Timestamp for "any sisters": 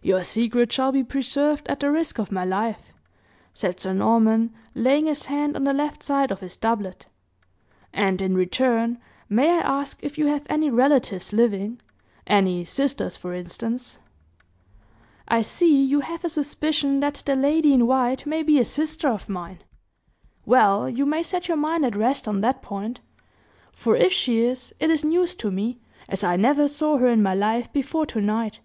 12.26-13.18